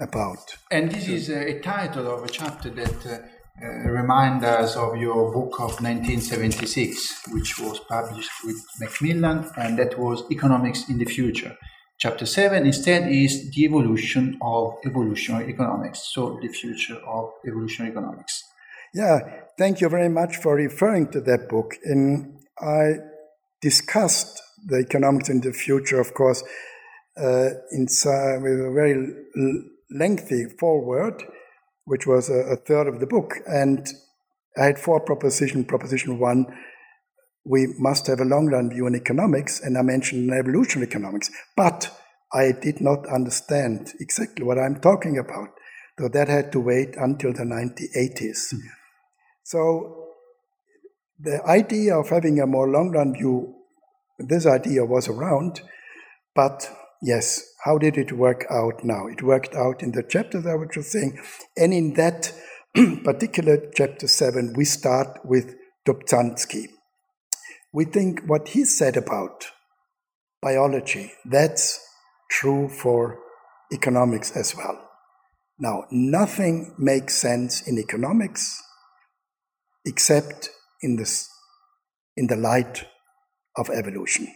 [0.00, 0.56] about.
[0.70, 3.18] And this is a title of a chapter that uh,
[3.62, 9.98] uh, reminds us of your book of 1976, which was published with Macmillan, and that
[9.98, 11.56] was Economics in the Future.
[11.98, 18.44] Chapter 7 instead is the evolution of evolutionary economics, so the future of evolutionary economics.
[18.96, 21.74] Yeah, thank you very much for referring to that book.
[21.84, 22.94] And I
[23.60, 26.42] discussed the economics in the future, of course,
[27.20, 29.06] uh, in, with a very
[29.90, 31.22] lengthy foreword,
[31.84, 33.34] which was a, a, third of the book.
[33.46, 33.86] And
[34.56, 35.66] I had four propositions.
[35.66, 36.46] Proposition one,
[37.44, 41.30] we must have a long run view on economics, and I mentioned evolutionary economics.
[41.54, 41.94] But
[42.32, 45.50] I did not understand exactly what I'm talking about.
[45.98, 48.54] So that had to wait until the 1980s.
[48.54, 48.75] Mm-hmm.
[49.46, 50.08] So
[51.20, 53.54] the idea of having a more long run view,
[54.18, 55.60] this idea was around,
[56.34, 56.68] but
[57.00, 59.06] yes, how did it work out now?
[59.06, 61.20] It worked out in the chapters I was just saying.
[61.56, 62.32] And in that
[63.04, 65.54] particular chapter 7, we start with
[65.86, 66.64] Dobzhansky.
[67.72, 69.46] We think what he said about
[70.42, 71.78] biology, that's
[72.28, 73.20] true for
[73.72, 74.90] economics as well.
[75.56, 78.60] Now, nothing makes sense in economics
[79.86, 80.50] except
[80.82, 81.28] in, this,
[82.16, 82.84] in the light
[83.56, 84.28] of evolution.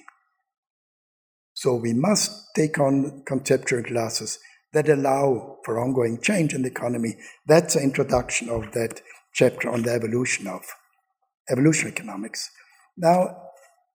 [1.55, 4.38] So we must take on conceptual classes
[4.72, 7.16] that allow for ongoing change in the economy.
[7.46, 9.03] That's the introduction of that
[9.34, 10.62] chapter on the evolution of
[11.51, 12.48] evolution economics.
[12.96, 13.36] Now,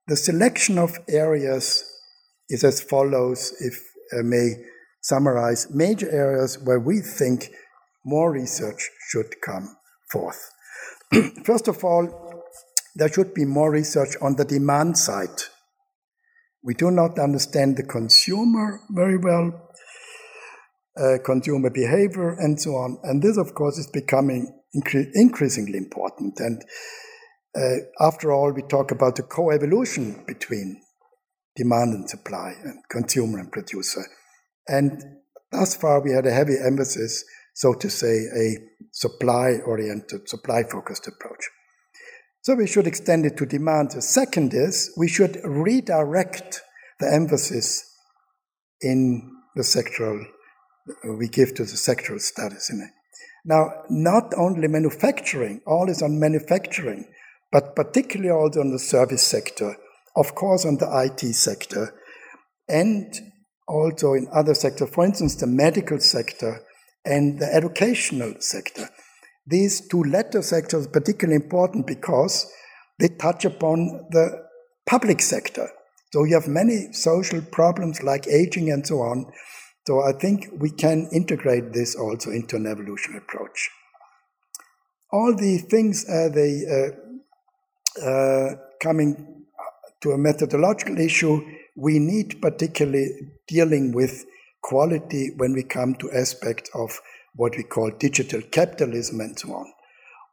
[0.08, 1.84] the selection of areas
[2.49, 3.82] is as follows, if
[4.14, 4.51] I may
[5.01, 7.49] summarize major areas where we think
[8.03, 9.76] more research should come
[10.12, 10.51] forth.
[11.43, 12.43] First of all,
[12.95, 15.43] there should be more research on the demand side.
[16.63, 19.70] We do not understand the consumer very well,
[20.97, 22.97] uh, consumer behavior, and so on.
[23.03, 26.39] And this, of course, is becoming incre- increasingly important.
[26.39, 26.63] And
[27.55, 30.82] uh, after all, we talk about the co-evolution between
[31.55, 34.03] demand and supply and consumer and producer.
[34.68, 35.01] And
[35.51, 37.24] thus far, we had a heavy emphasis,
[37.56, 38.58] so to say, a
[38.91, 41.49] supply oriented, supply focused approach.
[42.41, 43.91] So we should extend it to demand.
[43.91, 46.62] The second is we should redirect
[46.99, 47.89] the emphasis
[48.82, 50.26] in the sectoral,
[51.18, 52.70] we give to the sectoral studies.
[53.45, 57.06] Now, not only manufacturing, all is on manufacturing,
[57.53, 59.78] but particularly also on the service sector,
[60.18, 61.93] of course, on the IT sector,
[62.68, 63.14] and
[63.66, 66.64] also in other sectors, for instance, the medical sector
[67.06, 68.89] and the educational sector.
[69.47, 72.51] These two latter sectors are particularly important because
[72.99, 74.43] they touch upon the
[74.86, 75.70] public sector.
[76.12, 79.26] So you have many social problems like aging and so on.
[79.86, 83.70] So I think we can integrate this also into an evolutionary approach.
[85.12, 89.45] All the things uh, they uh, uh, coming
[90.01, 91.41] to a methodological issue
[91.76, 93.10] we need particularly
[93.47, 94.26] dealing with
[94.66, 96.99] quality when we come to aspects of
[97.36, 99.72] what we call digital capitalism and so on.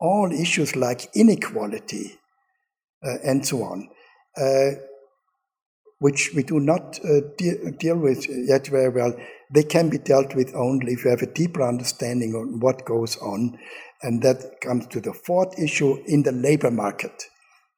[0.01, 2.18] All issues like inequality
[3.05, 3.89] uh, and so on,
[4.41, 4.70] uh,
[5.99, 9.14] which we do not uh, de- deal with yet very well,
[9.53, 13.18] they can be dealt with only if you have a deeper understanding of what goes
[13.18, 13.59] on.
[14.03, 17.12] And that comes to the fourth issue in the labor market.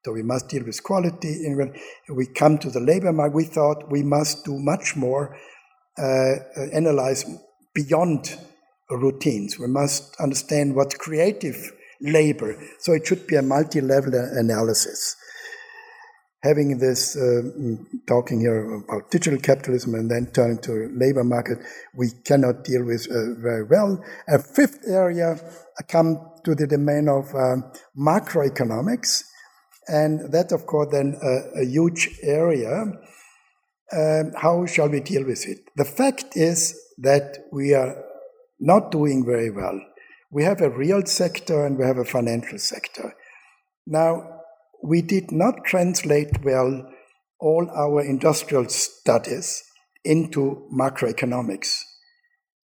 [0.05, 1.46] So we must deal with quality.
[1.46, 1.74] And when
[2.14, 5.36] we come to the labor market, we thought we must do much more,
[5.99, 6.34] uh,
[6.72, 7.24] analyze
[7.74, 8.36] beyond
[8.90, 9.59] routines.
[9.59, 11.57] We must understand what creative
[12.01, 12.57] labor.
[12.80, 15.16] So it should be a multi-level analysis.
[16.42, 17.40] Having this, uh,
[18.07, 21.59] talking here about digital capitalism and then turning to labor market,
[21.97, 24.05] we cannot deal with uh, very well.
[24.28, 25.38] A fifth area,
[25.78, 27.57] I come to the domain of uh,
[27.99, 29.22] macroeconomics
[29.86, 32.92] and that's, of course, then a, a huge area.
[33.95, 35.59] Um, how shall we deal with it?
[35.76, 38.03] The fact is that we are
[38.59, 39.80] not doing very well.
[40.32, 43.14] We have a real sector and we have a financial sector.
[43.86, 44.40] Now,
[44.82, 46.90] we did not translate well
[47.38, 49.62] all our industrial studies
[50.05, 51.78] into macroeconomics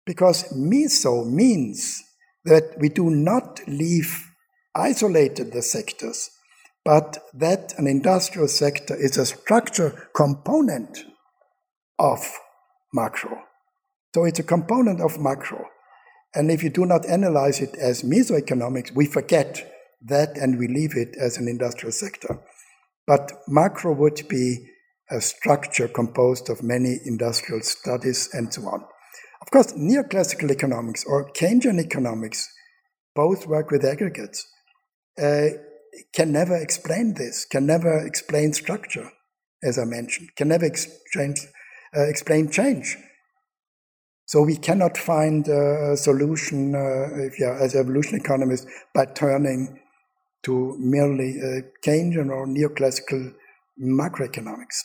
[0.06, 2.04] because meso means
[2.46, 4.32] that we do not leave
[4.76, 6.30] isolated the sectors
[6.88, 11.04] but that an industrial sector is a structure component
[12.00, 12.20] of
[12.94, 13.42] macro.
[14.16, 15.66] So it's a component of macro.
[16.34, 19.70] And if you do not analyze it as mesoeconomics, we forget
[20.02, 22.40] that and we leave it as an industrial sector.
[23.06, 24.70] But macro would be
[25.12, 28.86] a structure composed of many industrial studies and so on.
[29.42, 32.48] Of course, neoclassical economics or Keynesian economics
[33.14, 34.48] both work with aggregates.
[35.22, 35.48] Uh,
[36.14, 39.12] can never explain this, can never explain structure,
[39.64, 41.40] as I mentioned, can never exchange,
[41.96, 42.98] uh, explain change.
[44.26, 49.80] So we cannot find a solution, uh, if you are as evolution economists, by turning
[50.44, 53.34] to merely uh, Keynesian or neoclassical
[53.82, 54.84] macroeconomics.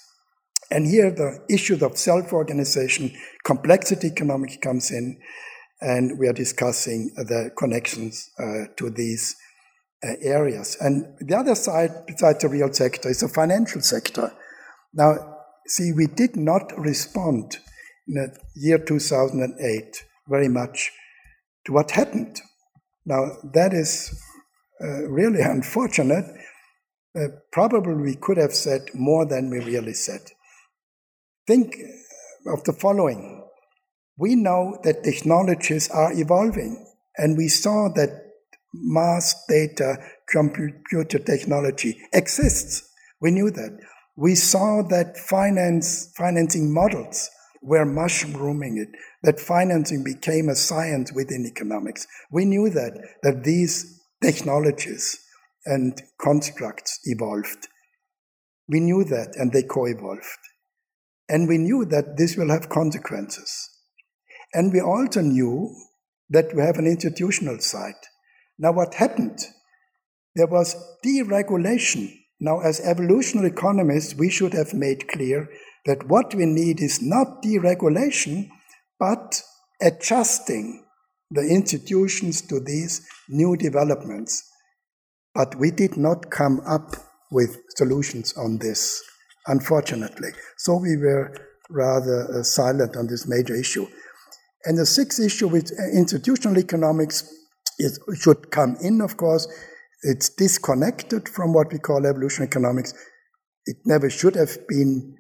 [0.71, 3.13] And here the issues of self-organization,
[3.45, 5.19] complexity economics comes in,
[5.81, 9.35] and we are discussing the connections uh, to these
[10.03, 10.77] areas.
[10.81, 14.33] And the other side, besides the real sector, is the financial sector.
[14.93, 17.59] Now, see, we did not respond
[18.09, 20.91] in the year 2008 very much
[21.67, 22.41] to what happened.
[23.05, 24.21] Now, that is
[24.81, 26.25] uh, really unfortunate.
[27.15, 30.33] Uh, probably we could have said more than we really said.
[31.47, 31.77] Think
[32.47, 33.47] of the following.
[34.17, 36.87] We know that technologies are evolving,
[37.17, 38.22] and we saw that
[38.73, 39.97] mass data
[40.29, 42.89] computer technology exists.
[43.21, 43.79] We knew that.
[44.17, 47.31] We saw that finance, financing models
[47.63, 48.89] were mushrooming it,
[49.23, 52.07] that financing became a science within economics.
[52.31, 55.19] We knew that, that these technologies
[55.65, 57.69] and constructs evolved.
[58.69, 60.39] We knew that and they co evolved.
[61.29, 63.71] And we knew that this will have consequences.
[64.53, 65.75] And we also knew
[66.31, 67.95] that we have an institutional side.
[68.63, 69.41] Now, what happened?
[70.37, 72.15] There was deregulation.
[72.39, 75.49] Now, as evolutionary economists, we should have made clear
[75.85, 78.49] that what we need is not deregulation,
[79.01, 79.43] but
[79.83, 80.85] adjusting
[81.33, 84.49] the institutions to these new developments.
[85.35, 86.95] But we did not come up
[87.33, 89.03] with solutions on this,
[89.49, 90.31] unfortunately.
[90.59, 91.35] So we were
[91.69, 93.89] rather uh, silent on this major issue.
[94.65, 97.29] And the sixth issue with uh, institutional economics
[97.79, 99.47] is, should come in, of course.
[100.03, 102.95] It's disconnected from what we call evolutionary economics.
[103.67, 105.17] It never should have been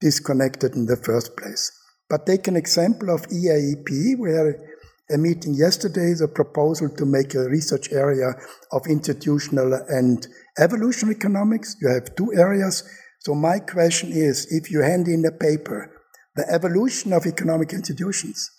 [0.00, 1.72] disconnected in the first place.
[2.08, 4.70] But take an example of EAEP, where
[5.12, 8.34] a meeting yesterday, the proposal to make a research area
[8.72, 10.26] of institutional and
[10.58, 11.76] evolutionary economics.
[11.80, 12.84] You have two areas.
[13.18, 15.90] So my question is, if you hand in a paper,
[16.36, 18.50] the evolution of economic institutions,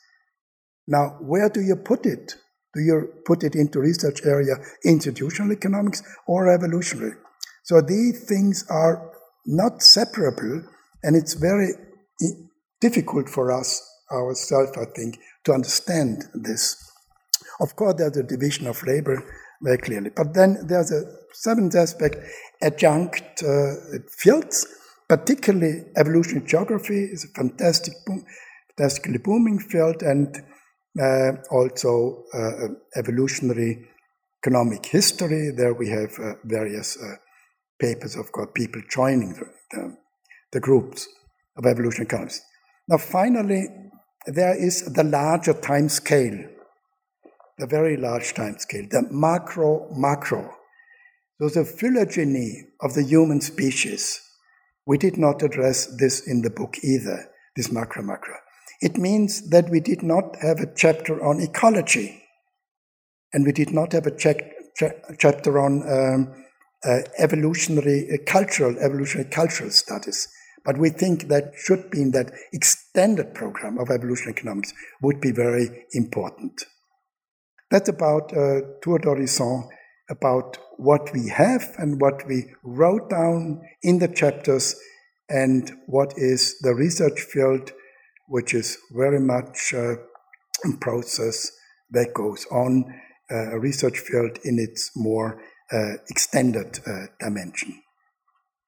[0.87, 2.35] now where do you put it?
[2.73, 4.55] Do you put it into research area
[4.85, 7.13] institutional economics or evolutionary?
[7.63, 9.11] So these things are
[9.45, 10.63] not separable,
[11.03, 11.69] and it's very
[12.79, 16.75] difficult for us ourselves, I think, to understand this.
[17.59, 19.23] Of course, there's a division of labor
[19.61, 21.03] very clearly, but then there's a
[21.33, 22.17] seventh aspect,
[22.61, 23.73] adjunct uh,
[24.17, 24.67] fields,
[25.07, 28.25] particularly evolutionary geography is a fantastic, boom,
[28.75, 30.41] fantastically booming field, and
[30.99, 33.87] uh, also uh, evolutionary
[34.43, 35.51] economic history.
[35.55, 37.15] There we have uh, various uh,
[37.79, 39.97] papers, of people joining the, the,
[40.53, 41.07] the groups
[41.57, 42.45] of evolutionary economists.
[42.87, 43.67] Now, finally,
[44.27, 46.37] there is the larger time scale,
[47.57, 50.51] the very large time scale, the macro macro.
[51.39, 54.21] So, the phylogeny of the human species.
[54.85, 58.35] We did not address this in the book either, this macro macro.
[58.81, 62.23] It means that we did not have a chapter on ecology,
[63.31, 64.17] and we did not have a
[65.17, 66.45] chapter on um,
[66.83, 70.27] uh, evolutionary uh, cultural evolutionary cultural studies.
[70.65, 75.31] But we think that should be in that extended program of evolutionary economics would be
[75.31, 76.63] very important.
[77.69, 79.69] That's about uh, tour d'horizon,
[80.09, 84.75] about what we have and what we wrote down in the chapters
[85.29, 87.71] and what is the research field,
[88.31, 89.97] which is very much a
[90.79, 91.51] process
[91.89, 92.85] that goes on,
[93.29, 95.41] uh, a research field in its more
[95.73, 97.81] uh, extended uh, dimension.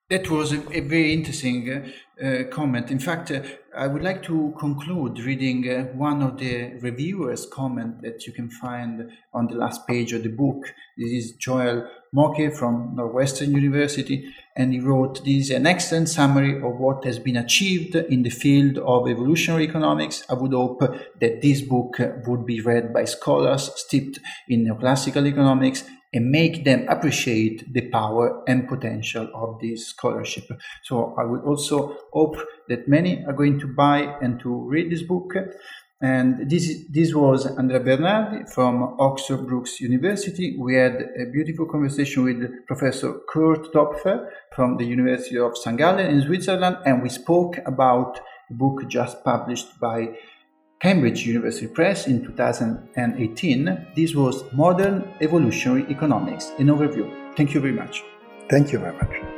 [0.10, 1.92] That was a, a very interesting
[2.22, 2.92] uh, comment.
[2.92, 3.42] In fact, uh,
[3.76, 5.64] I would like to conclude reading
[5.98, 10.36] one of the reviewers' comment that you can find on the last page of the
[10.44, 10.74] book.
[10.98, 16.58] This is Joel Mokyr from Northwestern University, and he wrote, This is an excellent summary
[16.58, 20.24] of what has been achieved in the field of evolutionary economics.
[20.30, 21.98] I would hope that this book
[22.28, 25.84] would be read by scholars steeped in neoclassical economics
[26.14, 30.48] and make them appreciate the power and potential of this scholarship.
[30.84, 32.38] So I would also hope
[32.70, 35.34] that many are going to buy and to read this book.
[36.04, 40.58] And this, this was Andrea Bernardi from Oxford Brookes University.
[40.60, 45.78] We had a beautiful conversation with Professor Kurt Dopfer from the University of St.
[45.78, 50.10] Gallen in Switzerland, and we spoke about a book just published by
[50.82, 53.88] Cambridge University Press in 2018.
[53.96, 57.10] This was Modern Evolutionary Economics, an overview.
[57.38, 58.04] Thank you very much.
[58.50, 59.33] Thank you very much.